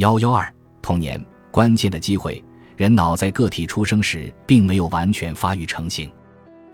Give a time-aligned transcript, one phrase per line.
[0.00, 0.50] 幺幺二
[0.80, 2.42] 童年关键的机会，
[2.74, 6.10] 人脑在个体出生时并没有完全发育成型，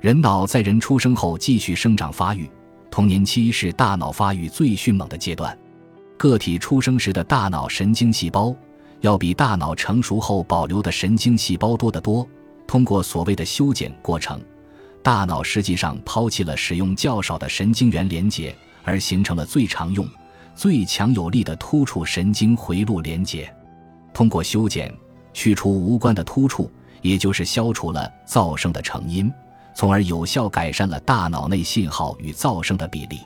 [0.00, 2.49] 人脑在人出生后继续生长发育。
[2.89, 5.58] 童年期是大脑发育最迅猛的阶段，
[6.17, 8.54] 个体出生时的大脑神经细胞
[9.00, 12.24] 要比大脑成熟后保留的神经细胞多得多。
[12.64, 14.40] 通过所谓的修剪过程，
[15.02, 20.08] 大脑实际上抛弃了使用较少的神经元连接，而形成了最常用、
[20.57, 23.54] 最强有力的突触神经回路连接。
[24.14, 24.93] 通过修剪
[25.35, 26.71] 去除无关的突触，
[27.03, 29.30] 也就是消除了噪声的成因。
[29.75, 33.21] 从而有效改善了大脑内信号与噪声的比例。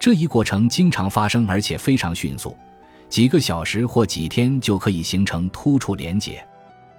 [0.00, 2.56] 这一过程经常发生，而且非常迅速，
[3.08, 6.44] 几个小时或几天就可以形成突触连接。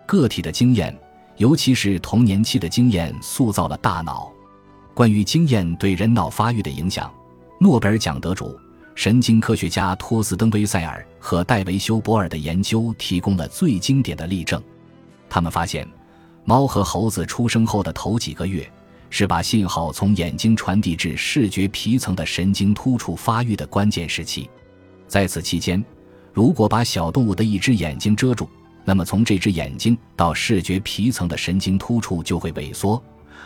[0.06, 0.98] 个体的经验，
[1.36, 4.32] 尤其是童年期的经验，塑造了大脑。
[4.94, 7.14] 关于经验对人脑发育的影响，
[7.60, 8.58] 诺贝尔奖得主、
[8.98, 14.60] 神经科学家托斯登威塞尔和戴维修伯尔的研究提供了最经典的例证。
[15.30, 15.88] 他们发现，
[16.46, 18.68] 猫和猴子出生后的头几个月。
[19.10, 24.50] 是把信号从眼睛传递至视觉皮层的神经突触发育的关键时期，
[25.08, 25.82] 在此期间，
[26.34, 28.50] 如果把小动物的一只眼睛遮住，
[28.84, 33.02] 那么从这只眼睛到视觉皮层的神经突触就会萎缩，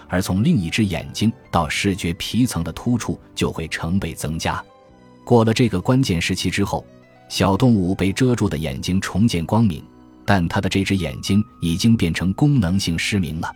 [0.07, 4.63] 而从另一只眼睛到视觉皮层的突触就会成倍增加。
[5.23, 6.85] 过了这个关键时期之后，
[7.29, 9.83] 小动物被遮住的眼睛重见光明，
[10.25, 13.51] 但它的这只眼睛已经变成功能性失明了。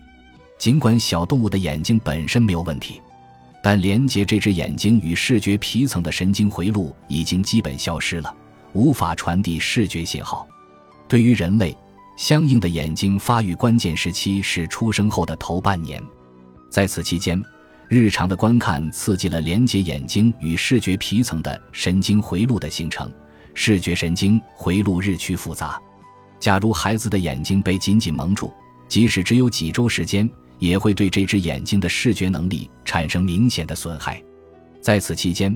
[0.57, 3.01] 尽管小动物的眼睛本身没有问题，
[3.61, 8.33] 但连接这只眼睛与视觉皮层的神经回路已经基本消失了，
[8.71, 10.47] 无法传递视觉信号。
[11.07, 11.75] 对于人类，
[12.17, 16.01] 相应的眼睛发育关键时期是出生后的头半年，
[16.69, 17.43] 在此期间，
[17.87, 23.11] 日常的观看刺激了连接眼睛与视觉皮层的神经回路的形成，
[23.53, 25.79] 视觉神经回路日趋复杂。
[26.39, 28.53] 假如孩子的眼睛被紧紧蒙住，
[28.87, 30.29] 即使只有几周时间。
[30.57, 34.23] 也会对这只眼睛的视觉能力产生明显的损害。
[34.79, 35.55] 在此期间，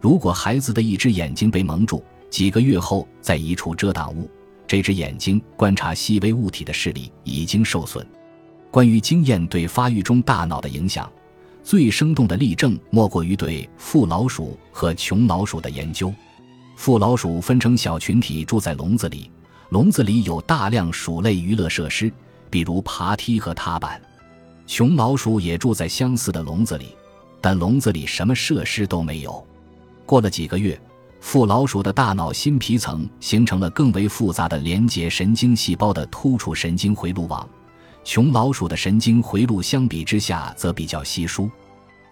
[0.00, 4.28] 如果孩子的一只眼睛被蒙住，几个月后再移除遮挡物，
[4.66, 8.04] 这只眼睛观察细微物体的视力已经受损。
[8.72, 11.08] 关于经验对发育中大脑的影响，
[11.62, 16.12] 最生动的例证莫过于对富老鼠和穷老鼠的研究。
[16.76, 19.30] 富老鼠分成小群体住在笼子里，
[19.68, 22.10] 笼子里有大量鼠类娱乐设施，
[22.48, 24.00] 比如爬梯和踏板。
[24.66, 26.96] 穷老鼠也住在相似的笼子里，
[27.40, 29.46] 但笼子里什么设施都没有。
[30.06, 30.80] 过了几个月，
[31.20, 37.46] 富老鼠的大脑新皮层形成了更为复杂的连接神经细胞的突触神经回路网，
[38.04, 41.50] 穷老鼠的神经回路相比之下则比较稀疏。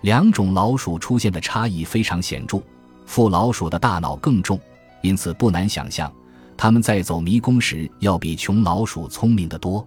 [0.02, 2.62] 两种老鼠出现的差异非常显著，
[3.06, 4.60] 父老鼠的大脑更重，
[5.02, 6.12] 因此不难想象，
[6.56, 9.86] 它们在走迷宫时要比穷老鼠聪明得多。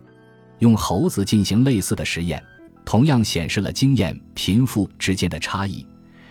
[0.60, 2.42] 用猴子进行类似的实验。
[2.84, 5.86] 同样显示了经验贫富之间的差异，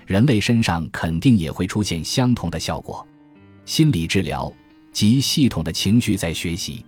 [0.05, 3.07] 人类身上肯定也会出现相同的效果。
[3.65, 4.53] 心理治疗
[4.93, 6.85] 及系统的情绪在学习，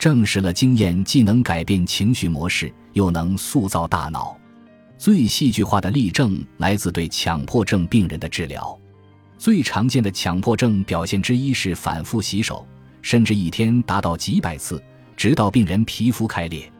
[0.00, 4.34] 证实了经验既能改变情绪模式，又能塑造大脑。
[4.96, 8.76] 最戏剧化的例证来自对强迫症病人的治疗。
[9.36, 12.66] 最常见的强迫症表现之一是反复洗手，
[13.02, 14.82] 甚至一天达到几百次，
[15.18, 16.72] 直到病人皮肤开裂。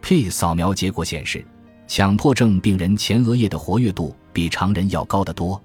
[0.00, 1.44] P 扫描结果显示。
[1.88, 5.60] 强迫症病人前额叶的活跃度比常人要高得多。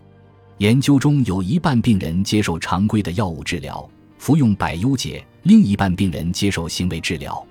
[0.57, 3.87] 研究中有一半病人接受常规的药物治疗，
[4.25, 7.45] 服用百忧解；另一半病人接受行为治疗。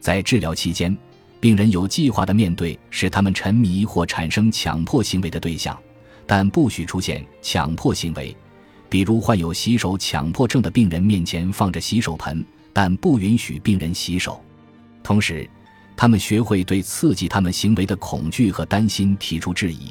[0.00, 0.94] 在治疗期间，
[1.40, 5.74] 病人有计划的面对使他们沉迷或产生强迫行为的对象，
[6.26, 8.36] 但不许出现强迫行为。
[8.90, 14.44] 比如，患有洗手强迫症的病人面前放着洗手盆，但不允许病人洗手。
[15.02, 15.48] 同时，
[15.96, 19.90] 他们学会对刺激他们行为的恐惧和担心提出质疑，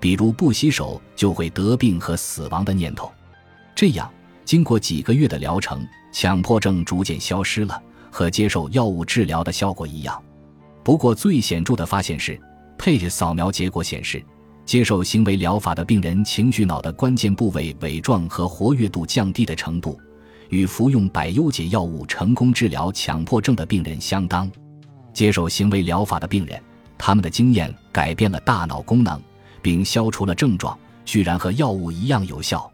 [0.00, 3.12] 比如不洗手就会得病和死亡的念头。
[3.74, 4.10] 这样，
[4.48, 10.22] 经过几个月的疗程，强迫症逐渐消失了，和接受药物治疗的效果一样。
[10.82, 12.40] 不过，最显著的发现是，
[12.78, 14.24] 配置扫描结果显示，
[14.64, 20.00] 接受行为疗法的病人情绪脑的关键部位萎状和活跃度降低的程度，
[20.48, 24.50] 与服用百忧解药物成功治疗强迫症的病人相当。
[25.12, 26.58] 接受行为疗法的病人，
[26.96, 29.20] 他们的经验改变了大脑功能，
[29.60, 30.74] 并消除了症状，
[31.04, 32.72] 居然和药物一样有效。